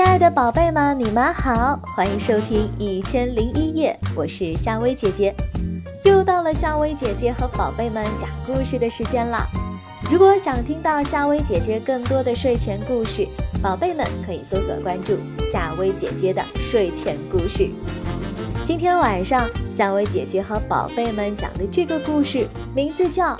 [0.00, 5.34] 亲爱的宝贝们，你们好，欢迎收听《一千零一夜》，我是夏薇姐姐。
[6.06, 9.46] 又到了夏薇姐姐和宝贝们讲故事的时间了。
[10.10, 13.28] 如果想听到夏薇姐姐更多的睡前故事，
[13.62, 15.18] 宝贝们可以搜索关注
[15.52, 17.68] 夏薇姐姐的睡前故事。
[18.64, 23.34] 今天晚上，夏薇姐姐和宝贝们讲的这个故事名字叫《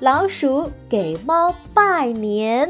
[0.00, 2.68] 老鼠给猫拜年》。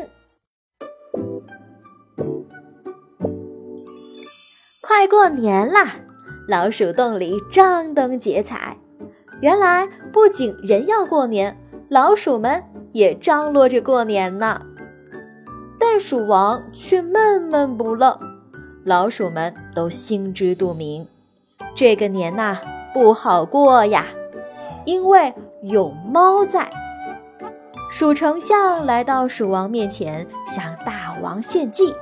[4.91, 5.95] 快过年啦，
[6.49, 8.77] 老鼠洞里张灯结彩。
[9.41, 11.57] 原来不仅人要过年，
[11.89, 14.61] 老鼠们也张罗着过年呢。
[15.79, 18.19] 但鼠王却闷闷不乐，
[18.85, 21.07] 老鼠们都心知肚明，
[21.73, 22.59] 这个年呐
[22.93, 24.07] 不好过呀，
[24.85, 25.33] 因为
[25.63, 26.69] 有猫在。
[27.93, 31.95] 鼠丞相来到鼠王面前，向大王献计：“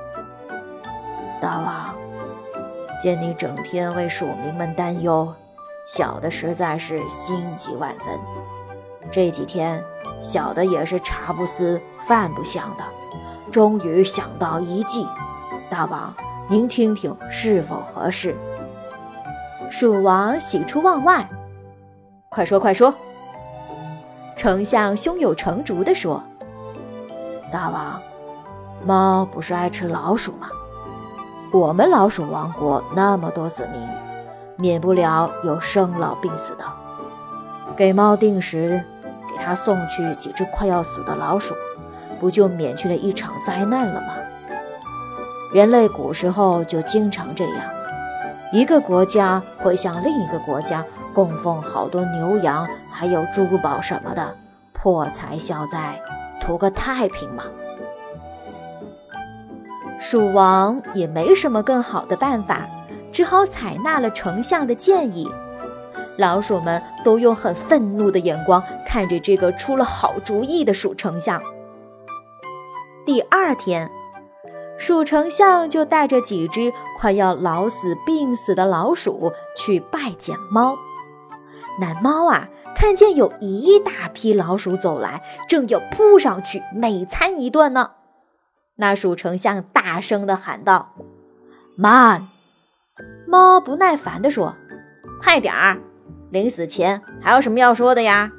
[1.39, 1.95] 大王。”
[2.99, 5.33] 见你整天为鼠民们担忧，
[5.87, 8.19] 小的实在是心急万分。
[9.09, 9.81] 这几天，
[10.21, 12.83] 小的也是茶不思饭不想的，
[13.49, 15.07] 终于想到一计。
[15.69, 16.13] 大王，
[16.49, 18.35] 您听听是否合适？
[19.71, 21.25] 蜀王喜出望外，
[22.27, 22.93] 快说快说！
[24.35, 26.21] 丞相胸有成竹地说
[27.51, 28.01] ：“大王，
[28.85, 30.49] 猫不是爱吃老鼠吗？”
[31.51, 33.81] 我们老鼠王国那么多子民，
[34.55, 36.63] 免不了有生老病死的。
[37.75, 38.83] 给猫定时，
[39.27, 41.55] 给它送去几只快要死的老鼠，
[42.19, 44.13] 不就免去了一场灾难了吗？
[45.51, 47.63] 人类古时候就经常这样，
[48.53, 54.35] 一个国家会向另一个国家供奉好多牛羊，还有珠宝什么的，
[54.71, 55.99] 破财消灾，
[56.39, 57.43] 图个太平嘛。
[59.99, 62.65] 鼠王也没什么更好的办法，
[63.11, 65.29] 只好采纳了丞相的建议。
[66.17, 71.41] 老鼠们都用很愤怒的眼光看着这个出了好主意的鼠丞相。
[73.05, 73.89] 第二天，
[74.77, 80.77] 鼠丞相就带着几只快要老死病死的老鼠去拜见猫。
[81.79, 87.91] 那猫啊，看见有一大批老鼠走来，正要扑上去美餐一顿呢。
[88.81, 90.93] 那鼠丞相大声地喊道
[91.75, 92.29] ：“慢！”
[93.27, 94.55] 猫不耐烦地说
[95.21, 95.77] ：“快点儿！
[96.31, 98.31] 临死前还有什么要说的呀？”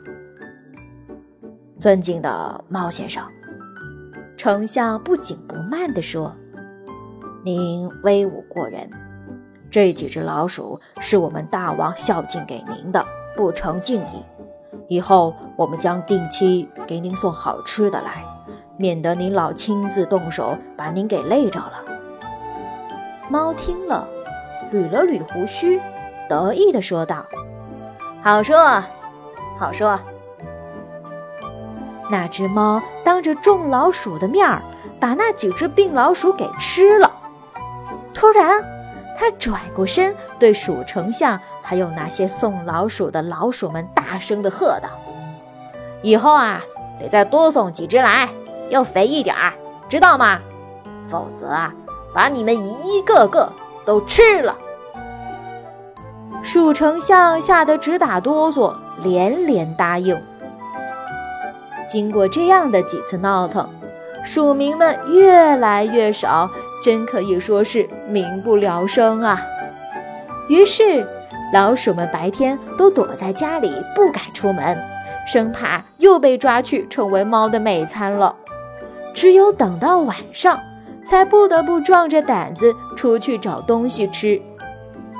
[1.78, 3.22] 尊敬的猫先生，
[4.38, 6.34] 丞相不紧不慢地说
[7.44, 8.88] ：“您威武过人，
[9.70, 13.04] 这几只老鼠是我们大王孝敬给您的，
[13.36, 14.24] 不成敬意。
[14.88, 18.24] 以后我们将定期给您送好吃的来。”
[18.80, 21.84] 免得您老亲自动手，把您给累着了。
[23.28, 24.08] 猫听了，
[24.72, 25.78] 捋了捋胡须，
[26.30, 27.26] 得意地说道
[28.24, 28.82] ：“好说，
[29.58, 30.00] 好说。”
[32.10, 34.62] 那只猫当着众老鼠的面儿，
[34.98, 37.12] 把那几只病老鼠给吃了。
[38.14, 38.64] 突然，
[39.14, 44.88] 它转过身，对鼠丞相还有那些送老鼠的老鼠们大声地喝道
[46.00, 46.62] ：“以后啊，
[46.98, 48.30] 得再多送几只来。”
[48.70, 49.52] 要肥一点儿，
[49.88, 50.38] 知道吗？
[51.06, 51.72] 否则啊，
[52.14, 53.52] 把你们一个个
[53.84, 54.56] 都吃了。
[56.42, 60.18] 鼠丞相吓得直打哆嗦，连连答应。
[61.86, 63.68] 经过这样的几次闹腾，
[64.24, 66.48] 鼠民们越来越少，
[66.82, 69.42] 真可以说是民不聊生啊。
[70.48, 71.06] 于是，
[71.52, 74.78] 老鼠们白天都躲在家里，不敢出门，
[75.26, 78.34] 生怕又被抓去成为猫的美餐了。
[79.14, 80.60] 只有等到晚上，
[81.04, 84.40] 才不得不壮着胆子出去找东西吃。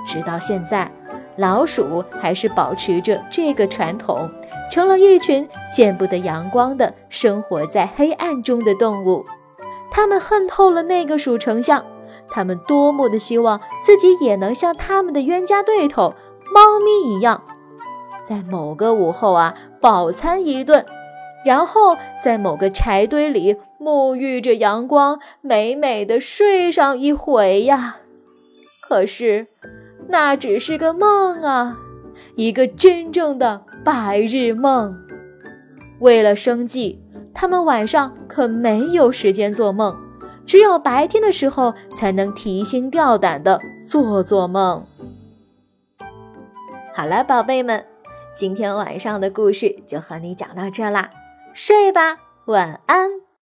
[0.07, 0.91] 直到现在，
[1.37, 4.29] 老鼠还是保持着这个传统，
[4.71, 9.25] 成了一群见不得阳光的生活在黑暗中的动物。
[9.91, 11.85] 他们恨透了那个鼠丞相，
[12.31, 16.15] 他们多么的希望自己也能像他们的冤家对头
[16.55, 17.43] 猫咪一样，
[18.23, 20.87] 在某个午后啊饱餐一顿。
[21.43, 27.97] 然后在某个柴堆里沐浴着阳光，美美的睡上一回呀。
[28.83, 29.47] 可是，
[30.09, 31.79] 那只是个梦啊，
[32.37, 34.93] 一个真正的白日梦。
[36.01, 37.01] 为了生计，
[37.33, 39.95] 他们晚上可没有时间做梦，
[40.47, 44.83] 只有白天的时候才能提心吊胆的做做梦。
[46.93, 47.87] 好了，宝贝们，
[48.35, 51.11] 今天晚上的故事就和你讲到这啦。
[51.55, 53.30] 睡吧，晚安。